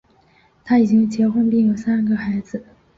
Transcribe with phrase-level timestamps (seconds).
[0.65, 2.65] 他已经结婚并有三个孩子。